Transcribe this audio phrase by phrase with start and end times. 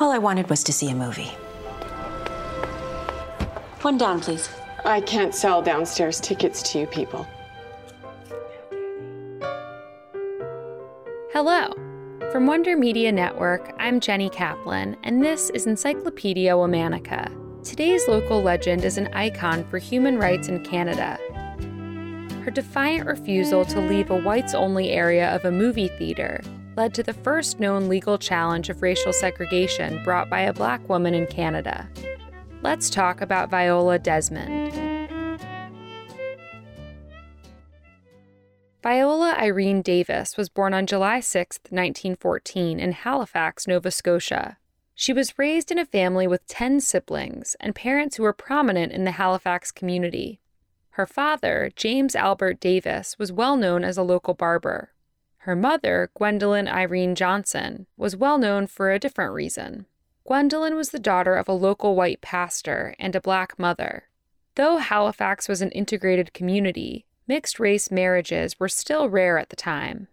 [0.00, 1.30] All I wanted was to see a movie.
[3.82, 4.48] One down, please.
[4.84, 7.26] I can't sell downstairs tickets to you people.
[11.32, 11.72] Hello.
[12.32, 17.30] From Wonder Media Network, I'm Jenny Kaplan, and this is Encyclopedia Womannica.
[17.62, 21.18] Today's local legend is an icon for human rights in Canada.
[22.44, 26.40] Her defiant refusal to leave a whites only area of a movie theater
[26.76, 31.14] led to the first known legal challenge of racial segregation brought by a black woman
[31.14, 31.88] in Canada.
[32.62, 34.72] Let's talk about Viola Desmond.
[38.82, 44.58] Viola Irene Davis was born on July 6, 1914, in Halifax, Nova Scotia.
[44.94, 49.04] She was raised in a family with 10 siblings and parents who were prominent in
[49.04, 50.40] the Halifax community.
[50.90, 54.91] Her father, James Albert Davis, was well known as a local barber.
[55.42, 59.86] Her mother, Gwendolyn Irene Johnson, was well known for a different reason.
[60.24, 64.04] Gwendolyn was the daughter of a local white pastor and a black mother.
[64.54, 70.06] Though Halifax was an integrated community, mixed race marriages were still rare at the time.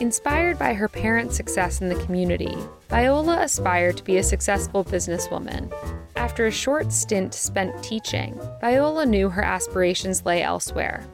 [0.00, 2.56] Inspired by her parents' success in the community,
[2.88, 5.70] Viola aspired to be a successful businesswoman.
[6.16, 11.06] After a short stint spent teaching, Viola knew her aspirations lay elsewhere.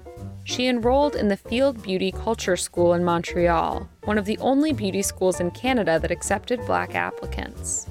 [0.44, 5.02] She enrolled in the Field Beauty Culture School in Montreal, one of the only beauty
[5.02, 7.88] schools in Canada that accepted black applicants.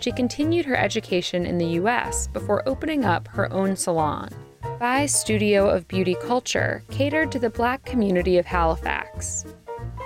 [0.00, 4.30] She continued her education in the US before opening up her own salon.
[4.78, 9.44] Vi's Studio of Beauty Culture catered to the black community of Halifax.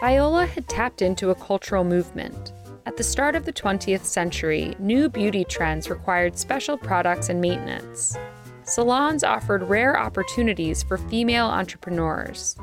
[0.00, 2.52] Viola had tapped into a cultural movement.
[2.86, 8.16] At the start of the 20th century, new beauty trends required special products and maintenance.
[8.66, 12.56] Salons offered rare opportunities for female entrepreneurs.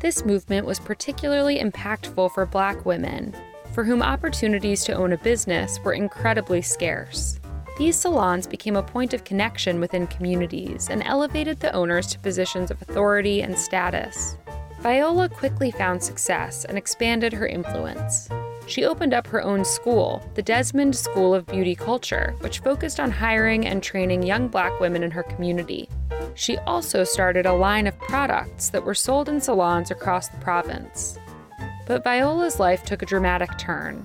[0.00, 3.34] This movement was particularly impactful for black women,
[3.72, 7.40] for whom opportunities to own a business were incredibly scarce.
[7.76, 12.70] These salons became a point of connection within communities and elevated the owners to positions
[12.70, 14.36] of authority and status.
[14.80, 18.28] Viola quickly found success and expanded her influence.
[18.66, 23.12] She opened up her own school, the Desmond School of Beauty Culture, which focused on
[23.12, 25.88] hiring and training young black women in her community.
[26.34, 31.16] She also started a line of products that were sold in salons across the province.
[31.86, 34.04] But Viola's life took a dramatic turn.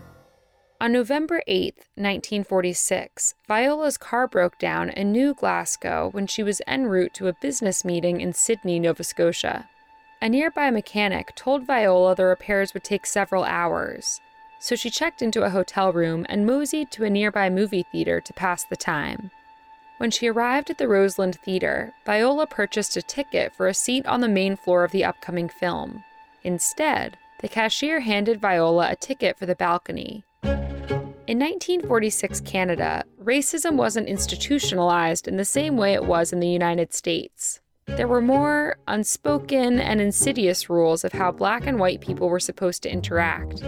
[0.79, 6.85] On November 8, 1946, Viola's car broke down in New Glasgow when she was en
[6.85, 9.67] route to a business meeting in Sydney, Nova Scotia.
[10.21, 14.21] A nearby mechanic told Viola the repairs would take several hours,
[14.61, 18.33] so she checked into a hotel room and moseyed to a nearby movie theater to
[18.33, 19.31] pass the time.
[19.97, 24.21] When she arrived at the Roseland Theater, Viola purchased a ticket for a seat on
[24.21, 26.03] the main floor of the upcoming film.
[26.43, 30.23] Instead, the cashier handed Viola a ticket for the balcony,
[31.31, 36.93] in 1946 Canada, racism wasn't institutionalized in the same way it was in the United
[36.93, 37.61] States.
[37.85, 42.83] There were more unspoken and insidious rules of how black and white people were supposed
[42.83, 43.63] to interact.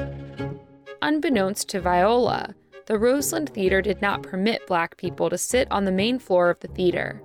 [1.03, 2.55] Unbeknownst to Viola,
[2.85, 6.61] the Roseland Theater did not permit black people to sit on the main floor of
[6.61, 7.21] the theater.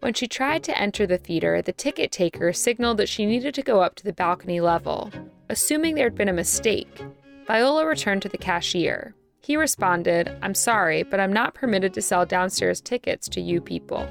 [0.00, 3.62] When she tried to enter the theater, the ticket taker signaled that she needed to
[3.62, 5.12] go up to the balcony level.
[5.48, 7.00] Assuming there had been a mistake,
[7.46, 9.14] Viola returned to the cashier.
[9.40, 14.04] He responded, I'm sorry, but I'm not permitted to sell downstairs tickets to you people.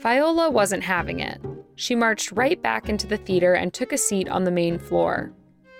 [0.00, 1.40] Viola wasn't having it.
[1.76, 5.32] She marched right back into the theater and took a seat on the main floor.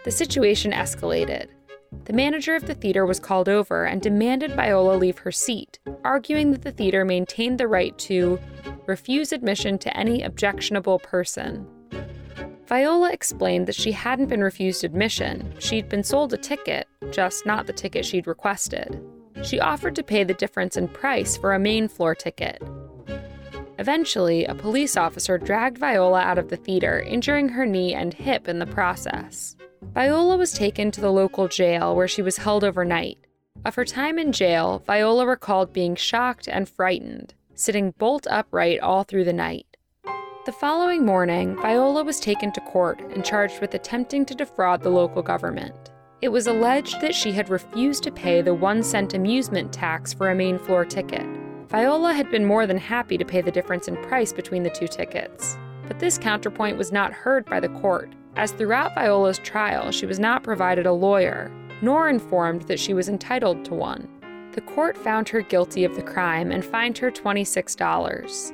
[0.04, 1.48] The situation escalated.
[2.04, 6.52] The manager of the theater was called over and demanded Viola leave her seat, arguing
[6.52, 8.38] that the theater maintained the right to
[8.86, 11.66] refuse admission to any objectionable person.
[12.66, 17.66] Viola explained that she hadn't been refused admission, she'd been sold a ticket, just not
[17.66, 19.02] the ticket she'd requested.
[19.42, 22.62] She offered to pay the difference in price for a main floor ticket.
[23.78, 28.48] Eventually, a police officer dragged Viola out of the theater, injuring her knee and hip
[28.48, 29.56] in the process.
[29.98, 33.18] Viola was taken to the local jail where she was held overnight.
[33.64, 39.02] Of her time in jail, Viola recalled being shocked and frightened, sitting bolt upright all
[39.02, 39.66] through the night.
[40.46, 44.90] The following morning, Viola was taken to court and charged with attempting to defraud the
[44.90, 45.90] local government.
[46.22, 50.30] It was alleged that she had refused to pay the one cent amusement tax for
[50.30, 51.26] a main floor ticket.
[51.70, 54.86] Viola had been more than happy to pay the difference in price between the two
[54.86, 55.58] tickets.
[55.88, 60.20] But this counterpoint was not heard by the court, as throughout Viola's trial, she was
[60.20, 61.50] not provided a lawyer,
[61.82, 64.08] nor informed that she was entitled to one.
[64.52, 68.52] The court found her guilty of the crime and fined her $26.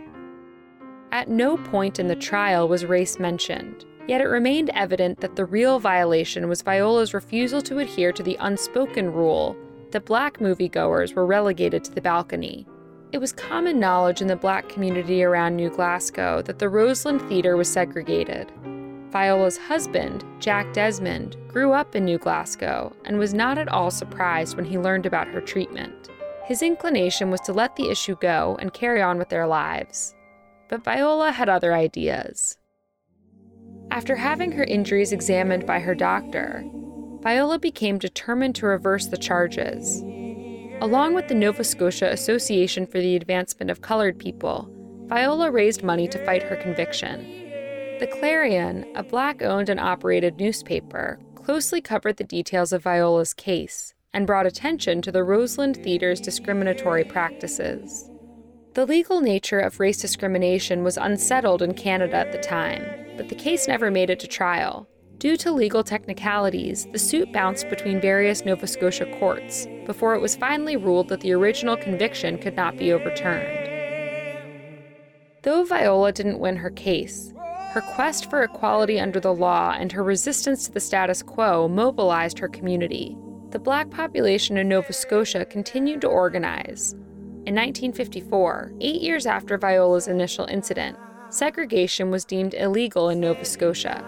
[1.13, 5.45] At no point in the trial was race mentioned, yet it remained evident that the
[5.45, 9.55] real violation was Viola's refusal to adhere to the unspoken rule
[9.91, 12.67] that black moviegoers were relegated to the balcony.
[13.13, 17.59] It was common knowledge in the black community around New Glasgow that the Roseland Theatre
[17.59, 18.51] was segregated.
[19.14, 24.56] Viola's husband, Jack Desmond, grew up in New Glasgow and was not at all surprised
[24.56, 26.08] when he learned about her treatment.
[26.46, 30.16] His inclination was to let the issue go and carry on with their lives.
[30.69, 32.58] But Viola had other ideas.
[33.93, 36.64] After having her injuries examined by her doctor,
[37.20, 40.00] Viola became determined to reverse the charges.
[40.81, 44.69] Along with the Nova Scotia Association for the Advancement of Colored People,
[45.06, 47.44] Viola raised money to fight her conviction.
[48.05, 53.95] The Clarion, a black owned and operated newspaper, closely covered the details of Viola's case
[54.12, 58.11] and brought attention to the Roseland Theatre's discriminatory practices.
[58.75, 62.85] The legal nature of race discrimination was unsettled in Canada at the time,
[63.17, 64.87] but the case never made it to trial.
[65.17, 70.37] Due to legal technicalities, the suit bounced between various Nova Scotia courts before it was
[70.37, 73.71] finally ruled that the original conviction could not be overturned.
[75.41, 77.33] Though Viola didn't win her case,
[77.75, 82.38] her quest for equality under the law and her resistance to the status quo mobilized
[82.38, 83.17] her community.
[83.50, 86.93] The black population in Nova Scotia continued to organize.
[87.47, 90.97] In 1954, eight years after Viola's initial incident,
[91.31, 94.05] segregation was deemed illegal in Nova Scotia.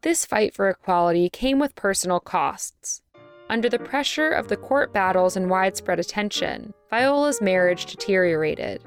[0.00, 3.02] This fight for equality came with personal costs.
[3.50, 8.82] Under the pressure of the court battles and widespread attention, Viola's marriage deteriorated,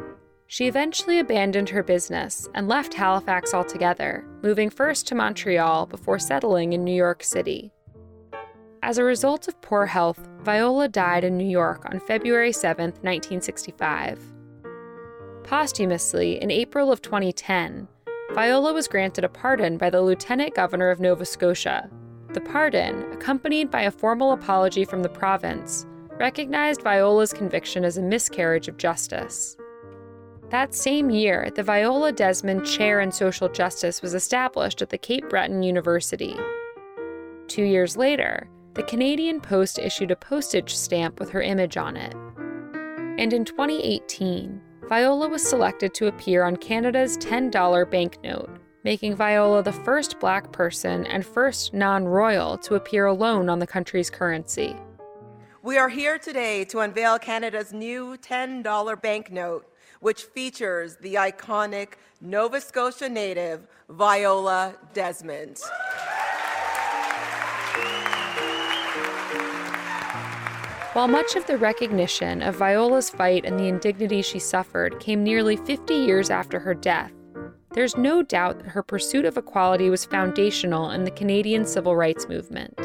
[0.51, 6.73] she eventually abandoned her business and left Halifax altogether, moving first to Montreal before settling
[6.73, 7.71] in New York City.
[8.83, 14.19] As a result of poor health, Viola died in New York on February 7, 1965.
[15.45, 17.87] Posthumously, in April of 2010,
[18.33, 21.89] Viola was granted a pardon by the Lieutenant Governor of Nova Scotia.
[22.33, 25.85] The pardon, accompanied by a formal apology from the province,
[26.19, 29.55] recognized Viola's conviction as a miscarriage of justice.
[30.51, 35.29] That same year, the Viola Desmond Chair in Social Justice was established at the Cape
[35.29, 36.35] Breton University.
[37.47, 42.13] Two years later, the Canadian Post issued a postage stamp with her image on it.
[43.17, 48.49] And in 2018, Viola was selected to appear on Canada's $10 banknote,
[48.83, 53.67] making Viola the first black person and first non royal to appear alone on the
[53.67, 54.75] country's currency.
[55.63, 59.70] We are here today to unveil Canada's new $10 banknote
[60.01, 65.59] which features the iconic Nova Scotia native Viola Desmond.
[70.93, 75.55] While much of the recognition of Viola's fight and the indignity she suffered came nearly
[75.55, 77.13] 50 years after her death,
[77.73, 82.27] there's no doubt that her pursuit of equality was foundational in the Canadian civil rights
[82.27, 82.77] movement.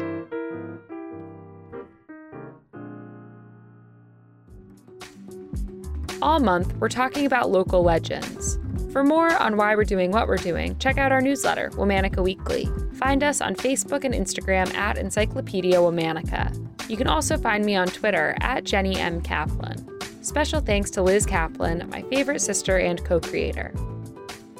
[6.19, 8.57] All month, we're talking about local legends.
[8.91, 12.67] For more on why we're doing what we're doing, check out our newsletter, Womannica Weekly.
[12.95, 16.51] Find us on Facebook and Instagram at Encyclopedia Womannica.
[16.89, 19.21] You can also find me on Twitter at Jenny M.
[19.21, 19.87] Kaplan.
[20.23, 23.71] Special thanks to Liz Kaplan, my favorite sister and co creator.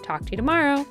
[0.04, 0.86] Talk to you tomorrow.